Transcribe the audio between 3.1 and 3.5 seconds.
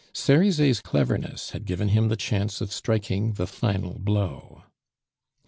the